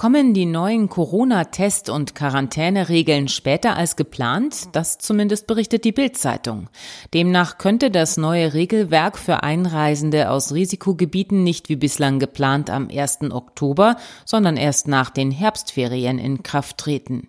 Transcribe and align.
Kommen 0.00 0.32
die 0.32 0.46
neuen 0.46 0.88
Corona-Test- 0.88 1.90
und 1.90 2.14
Quarantäneregeln 2.14 3.28
später 3.28 3.76
als 3.76 3.96
geplant? 3.96 4.68
Das 4.72 4.96
zumindest 4.96 5.46
berichtet 5.46 5.84
die 5.84 5.92
Bild-Zeitung. 5.92 6.70
Demnach 7.12 7.58
könnte 7.58 7.90
das 7.90 8.16
neue 8.16 8.54
Regelwerk 8.54 9.18
für 9.18 9.42
Einreisende 9.42 10.30
aus 10.30 10.54
Risikogebieten 10.54 11.44
nicht 11.44 11.68
wie 11.68 11.76
bislang 11.76 12.18
geplant 12.18 12.70
am 12.70 12.88
1. 12.88 13.30
Oktober, 13.30 13.96
sondern 14.24 14.56
erst 14.56 14.88
nach 14.88 15.10
den 15.10 15.30
Herbstferien 15.30 16.18
in 16.18 16.42
Kraft 16.42 16.78
treten. 16.78 17.28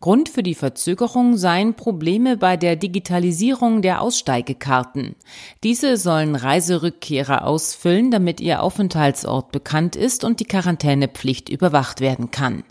Grund 0.00 0.28
für 0.28 0.42
die 0.42 0.54
Verzögerung 0.54 1.36
seien 1.36 1.74
Probleme 1.74 2.36
bei 2.36 2.56
der 2.56 2.76
Digitalisierung 2.76 3.82
der 3.82 4.00
Aussteigekarten. 4.00 5.16
Diese 5.64 5.96
sollen 5.96 6.36
Reiserückkehrer 6.36 7.46
ausfüllen, 7.46 8.10
damit 8.10 8.40
ihr 8.40 8.62
Aufenthaltsort 8.62 9.52
bekannt 9.52 9.96
ist 9.96 10.24
und 10.24 10.40
die 10.40 10.44
Quarantänepflicht 10.44 11.48
überwacht 11.48 12.00
werden 12.00 12.30
kann. 12.30 12.64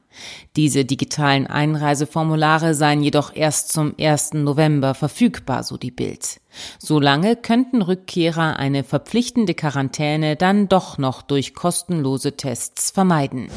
Diese 0.56 0.86
digitalen 0.86 1.48
Einreiseformulare 1.48 2.74
seien 2.74 3.04
jedoch 3.04 3.36
erst 3.36 3.74
zum 3.74 3.96
1. 4.00 4.34
November 4.34 4.94
verfügbar, 4.94 5.64
so 5.64 5.78
die 5.78 5.92
Bild. 5.92 6.40
Solange 6.80 7.36
könnten 7.36 7.82
Rückkehrer 7.82 8.58
eine 8.58 8.84
verpflichtende 8.84 9.54
Quarantäne 9.54 10.36
dann 10.36 10.70
doch 10.70 10.98
noch 10.98 11.22
durch 11.22 11.54
kostenlose 11.54 12.38
Tests 12.38 12.92
vermeiden. 12.92 13.50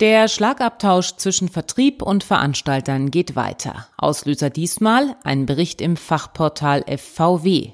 Der 0.00 0.28
Schlagabtausch 0.28 1.16
zwischen 1.16 1.48
Vertrieb 1.48 2.02
und 2.02 2.22
Veranstaltern 2.22 3.10
geht 3.10 3.34
weiter. 3.34 3.86
Auslöser 3.96 4.50
diesmal 4.50 5.16
ein 5.24 5.46
Bericht 5.46 5.80
im 5.80 5.96
Fachportal 5.96 6.84
FVW. 6.86 7.72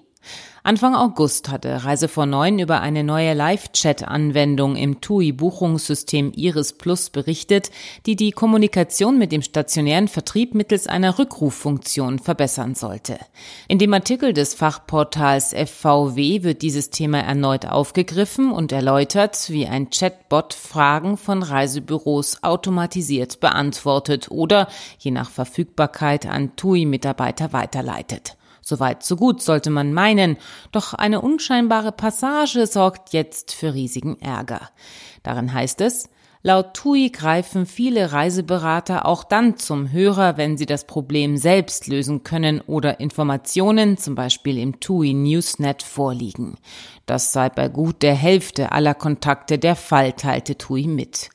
Anfang 0.65 0.95
August 0.95 1.49
hatte 1.49 1.85
Reise 1.85 2.07
vor 2.07 2.25
Neun 2.25 2.61
über 2.61 2.81
eine 2.81 3.03
neue 3.03 3.35
Live-Chat-Anwendung 3.35 4.77
im 4.77 5.01
TUI-Buchungssystem 5.01 6.33
Iris 6.37 6.75
Plus 6.75 7.11
berichtet, 7.11 7.73
die 8.07 8.15
die 8.15 8.31
Kommunikation 8.31 9.19
mit 9.19 9.33
dem 9.33 9.43
stationären 9.43 10.07
Vertrieb 10.07 10.55
mittels 10.55 10.87
einer 10.87 11.19
Rückruffunktion 11.19 12.21
verbessern 12.21 12.77
sollte. 12.77 13.19
In 13.67 13.81
dem 13.81 13.93
Artikel 13.93 14.33
des 14.33 14.55
Fachportals 14.55 15.53
FVW 15.53 16.45
wird 16.45 16.63
dieses 16.63 16.91
Thema 16.91 17.19
erneut 17.19 17.67
aufgegriffen 17.67 18.53
und 18.53 18.71
erläutert, 18.71 19.51
wie 19.51 19.67
ein 19.67 19.91
Chatbot 19.91 20.55
Fragen 20.55 21.17
von 21.17 21.43
Reisebüros 21.43 22.45
automatisiert 22.45 23.41
beantwortet 23.41 24.31
oder 24.31 24.69
je 25.01 25.11
nach 25.11 25.31
Verfügbarkeit 25.31 26.27
an 26.27 26.55
TUI-Mitarbeiter 26.55 27.53
weiterleitet. 27.53 28.37
Soweit 28.63 29.03
so 29.03 29.17
gut, 29.17 29.43
sollte 29.43 29.71
man 29.71 29.93
meinen, 29.93 30.37
doch 30.71 30.95
eine 30.95 31.21
unscheinbare 31.21 31.93
Passage 31.93 32.67
sorgt 32.67 33.13
jetzt 33.13 33.53
für 33.53 33.75
riesigen 33.75 34.21
Ärger. 34.21 34.71
Darin 35.23 35.53
heißt 35.53 35.81
es, 35.81 36.09
Laut 36.45 36.75
TUI 36.75 37.11
greifen 37.11 37.67
viele 37.67 38.11
Reiseberater 38.11 39.07
auch 39.07 39.23
dann 39.23 39.59
zum 39.59 39.93
Hörer, 39.93 40.37
wenn 40.37 40.59
sie 40.59 40.67
das 40.67 40.89
Problem 40.89 41.37
selbst 41.37 41.87
lösen 41.87 42.25
können 42.25 42.61
oder 42.63 42.99
Informationen, 42.99 43.97
zum 43.97 44.17
Beispiel 44.17 44.59
im 44.59 44.81
TUI 44.81 45.15
Newsnet, 45.15 45.85
vorliegen. 45.85 46.57
Das 47.07 47.33
sei 47.33 47.49
bei 47.49 47.69
gut 47.69 48.03
der 48.03 48.17
Hälfte 48.17 48.73
aller 48.73 48.95
Kontakte 48.95 49.57
der 49.57 49.77
Fall, 49.77 50.15
teilte 50.15 50.59
TUI 50.59 50.89
mit. 50.89 51.31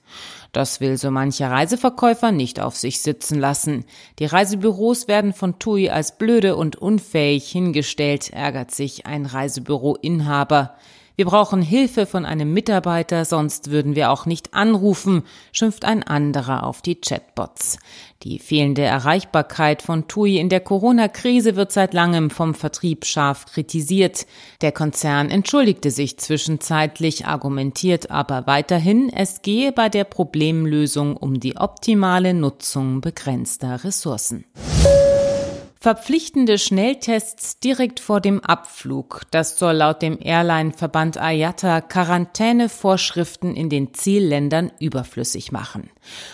Das 0.52 0.82
will 0.82 0.98
so 0.98 1.10
mancher 1.10 1.52
Reiseverkäufer 1.52 2.34
nicht 2.34 2.60
auf 2.60 2.76
sich 2.76 3.02
sitzen 3.02 3.40
lassen. 3.40 3.86
Die 4.20 4.26
Reisebüros 4.26 5.08
werden 5.08 5.32
von 5.32 5.58
TUI 5.58 5.90
als 5.90 6.18
blöde 6.18 6.58
und 6.58 6.76
unfähig 6.76 7.50
hingestellt, 7.50 8.34
ärgert 8.34 8.72
sich 8.72 9.06
ein 9.06 9.26
Reisebüroinhaber. 9.26 10.76
Wir 11.18 11.26
brauchen 11.26 11.64
Hilfe 11.64 12.06
von 12.06 12.26
einem 12.26 12.54
Mitarbeiter, 12.54 13.26
sonst 13.26 13.72
würden 13.72 13.96
wir 13.96 14.12
auch 14.12 14.28
nicht 14.28 14.54
anrufen, 14.54 15.24
schimpft 15.52 15.84
ein 15.84 16.04
anderer 16.04 16.64
auf 16.64 16.84
die 16.84 17.02
Chatbots. 17.02 17.80
Die 18.22 18.38
fehlende 18.38 18.84
Erreichbarkeit 18.84 19.82
von 19.82 20.08
TUI 20.08 20.38
in 20.38 20.50
der 20.50 20.60
Corona-Krise 20.60 21.56
wird 21.56 21.72
seit 21.72 21.96
langem 21.96 22.30
vom 22.30 22.54
Vertrieb 22.54 23.04
scharf 23.04 23.48
kritisiert. 23.48 24.28
Der 24.62 24.72
Konzern 24.72 25.32
entschuldigte 25.32 25.90
sich 25.90 26.20
zwischenzeitlich, 26.20 27.26
argumentiert 27.26 28.12
aber 28.12 28.46
weiterhin, 28.46 29.12
es 29.12 29.42
gehe 29.42 29.72
bei 29.72 29.90
der 29.90 30.04
Problemlösung 30.04 31.18
um 31.18 31.40
die 31.40 31.58
optimale 31.58 32.36
Nutzung 32.36 33.02
begrenzter 33.02 33.84
Ressourcen. 33.84 34.46
Verpflichtende 35.88 36.58
Schnelltests 36.58 37.62
direkt 37.62 38.02
vor 38.02 38.20
dem 38.20 38.44
Abflug. 38.44 39.22
Das 39.32 39.58
soll 39.58 39.76
laut 39.76 40.02
dem 40.02 40.20
Airline-Verband 40.22 41.16
IATA 41.16 41.80
Quarantänevorschriften 41.80 43.56
in 43.56 43.70
den 43.70 43.94
Zielländern 43.94 44.74
überflüssig 44.82 45.54
machen. 45.54 45.90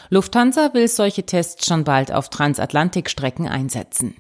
Lufthansa 0.10 0.74
will 0.74 0.88
solche 0.88 1.28
Tests 1.28 1.68
schon 1.68 1.84
bald 1.84 2.12
auf 2.12 2.30
Transatlantikstrecken 2.30 3.48
einsetzen. 3.48 4.16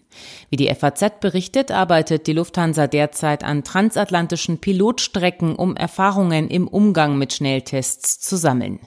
Wie 0.50 0.56
die 0.56 0.74
FAZ 0.74 1.19
berichtet, 1.19 1.72
arbeitet 1.72 2.28
die 2.28 2.34
Lufthansa 2.34 2.88
derzeit 2.88 3.44
an 3.44 3.63
transatlantischen 3.63 4.59
Pilotstrecken, 4.59 5.56
um 5.56 5.75
Erfahrungen 5.75 6.50
im 6.50 6.68
Umgang 6.68 7.18
mit 7.18 7.34
Schnelltests 7.34 8.19
zu 8.19 8.38
sammeln. 8.38 8.79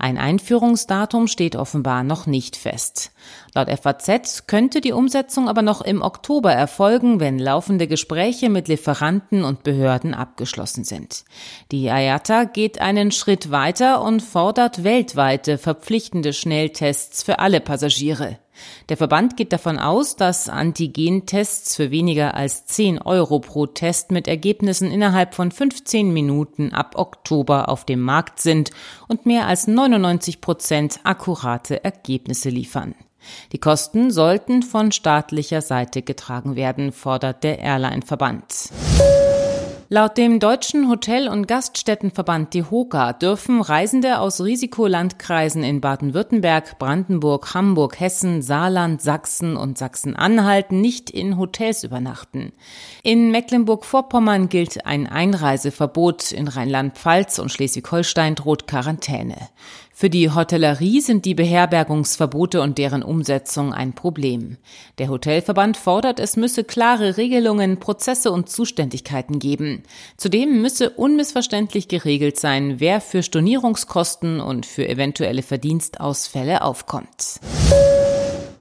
Ein 0.00 0.16
Einführungsdatum 0.16 1.26
steht 1.26 1.56
offenbar 1.56 2.04
noch 2.04 2.26
nicht 2.26 2.56
fest. 2.56 3.10
Laut 3.52 3.68
FAZ 3.68 4.46
könnte 4.46 4.80
die 4.80 4.92
Umsetzung 4.92 5.48
aber 5.48 5.62
noch 5.62 5.80
im 5.80 6.02
Oktober 6.02 6.52
erfolgen, 6.52 7.18
wenn 7.18 7.40
laufende 7.40 7.88
Gespräche 7.88 8.48
mit 8.48 8.68
Lieferanten 8.68 9.42
und 9.42 9.64
Behörden 9.64 10.14
abgeschlossen 10.14 10.84
sind. 10.84 11.24
Die 11.72 11.86
IATA 11.86 12.44
geht 12.44 12.80
einen 12.80 13.10
Schritt 13.10 13.50
weiter 13.50 14.00
und 14.02 14.22
fordert 14.22 14.84
weltweite 14.84 15.58
verpflichtende 15.58 16.32
Schnelltests 16.32 17.24
für 17.24 17.40
alle 17.40 17.60
Passagiere. 17.60 18.38
Der 18.88 18.96
Verband 18.96 19.36
geht 19.36 19.52
davon 19.52 19.78
aus, 19.78 20.16
dass 20.16 20.48
Antigentests 20.48 21.76
für 21.76 21.90
weniger 21.90 22.34
als 22.34 22.66
10 22.66 23.00
Euro 23.02 23.38
pro 23.40 23.66
Test 23.66 24.10
mit 24.10 24.28
Ergebnissen 24.28 24.90
innerhalb 24.90 25.34
von 25.34 25.50
15 25.50 26.12
Minuten 26.12 26.72
ab 26.72 26.94
Oktober 26.96 27.68
auf 27.68 27.84
dem 27.84 28.00
Markt 28.00 28.40
sind 28.40 28.70
und 29.08 29.26
mehr 29.26 29.46
als 29.46 29.66
99 29.66 30.40
Prozent 30.40 31.00
akkurate 31.04 31.84
Ergebnisse 31.84 32.48
liefern. 32.48 32.94
Die 33.52 33.58
Kosten 33.58 34.10
sollten 34.10 34.62
von 34.62 34.92
staatlicher 34.92 35.60
Seite 35.60 36.02
getragen 36.02 36.56
werden, 36.56 36.92
fordert 36.92 37.44
der 37.44 37.58
Airline-Verband. 37.58 38.70
Laut 39.90 40.18
dem 40.18 40.38
Deutschen 40.38 40.90
Hotel- 40.90 41.28
und 41.28 41.48
Gaststättenverband 41.48 42.52
DEHOGA 42.52 43.14
dürfen 43.14 43.62
Reisende 43.62 44.18
aus 44.18 44.42
Risikolandkreisen 44.42 45.62
in 45.62 45.80
Baden-Württemberg, 45.80 46.78
Brandenburg, 46.78 47.54
Hamburg, 47.54 47.98
Hessen, 47.98 48.42
Saarland, 48.42 49.00
Sachsen 49.00 49.56
und 49.56 49.78
Sachsen-Anhalt 49.78 50.72
nicht 50.72 51.08
in 51.08 51.38
Hotels 51.38 51.84
übernachten. 51.84 52.52
In 53.02 53.30
Mecklenburg-Vorpommern 53.30 54.50
gilt 54.50 54.84
ein 54.84 55.06
Einreiseverbot, 55.06 56.32
in 56.32 56.48
Rheinland-Pfalz 56.48 57.38
und 57.38 57.50
Schleswig-Holstein 57.50 58.34
droht 58.34 58.66
Quarantäne. 58.66 59.38
Für 60.00 60.10
die 60.10 60.30
Hotellerie 60.30 61.00
sind 61.00 61.24
die 61.24 61.34
Beherbergungsverbote 61.34 62.62
und 62.62 62.78
deren 62.78 63.02
Umsetzung 63.02 63.74
ein 63.74 63.94
Problem. 63.94 64.56
Der 64.98 65.08
Hotelverband 65.08 65.76
fordert, 65.76 66.20
es 66.20 66.36
müsse 66.36 66.62
klare 66.62 67.16
Regelungen, 67.16 67.80
Prozesse 67.80 68.30
und 68.30 68.48
Zuständigkeiten 68.48 69.40
geben. 69.40 69.82
Zudem 70.16 70.62
müsse 70.62 70.90
unmissverständlich 70.90 71.88
geregelt 71.88 72.38
sein, 72.38 72.78
wer 72.78 73.00
für 73.00 73.24
Stornierungskosten 73.24 74.38
und 74.38 74.66
für 74.66 74.88
eventuelle 74.88 75.42
Verdienstausfälle 75.42 76.62
aufkommt. 76.62 77.40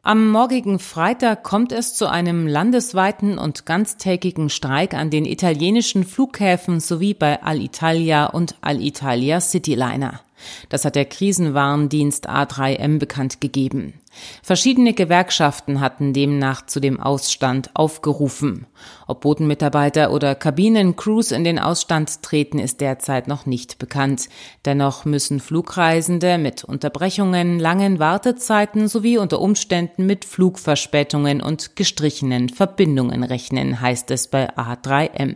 Am 0.01 0.31
morgigen 0.31 0.80
Freitag 0.80 1.44
kommt 1.44 1.72
es 1.72 1.94
zu 1.94 2.10
einem 2.10 2.48
landesweiten 2.48 3.38
und 3.38 3.68
ganztägigen 3.68 4.50
Streik 4.50 4.95
an 4.95 5.12
den 5.12 5.25
italienischen 5.25 6.04
Flughäfen 6.04 6.80
sowie 6.80 7.13
bei 7.13 7.44
Alitalia 7.44 8.25
und 8.25 8.56
Alitalia 8.62 9.39
Cityliner. 9.39 10.22
Das 10.69 10.86
hat 10.86 10.95
der 10.95 11.06
Krisenwarndienst 11.06 12.30
A3M 12.30 13.00
bekannt 13.00 13.42
gegeben. 13.42 13.94
Verschiedene 14.42 14.94
Gewerkschaften 14.94 15.80
hatten 15.80 16.13
demnach 16.13 16.66
zu 16.66 16.80
dem 16.80 17.00
Ausstand 17.00 17.69
aufgerufen. 17.75 18.66
Ob 19.06 19.22
Bodenmitarbeiter 19.22 20.12
oder 20.12 20.36
Kabinencrews 20.36 21.31
in 21.31 21.44
den 21.44 21.60
Ausstand 21.60 22.24
treten, 22.24 22.60
ist 22.60 22.81
derzeit 22.81 23.28
noch 23.28 23.45
nicht 23.45 23.80
bekannt. 23.80 24.30
Dennoch 24.66 25.06
müssen 25.06 25.39
Flugreisende 25.39 26.38
mit 26.38 26.63
Unterbrechungen, 26.63 27.60
langen 27.60 28.00
Wartezeiten 28.00 28.88
sowie 28.88 29.18
unter 29.18 29.39
Umständen 29.39 30.06
mit 30.06 30.25
Flugverspätungen 30.25 31.42
und 31.42 31.75
gestrichenen 31.75 32.50
Verbindungen 32.50 33.24
rechnen, 33.24 33.81
heißt 33.81 34.12
es 34.12 34.28
bei 34.28 34.50
A3M. 34.56 35.36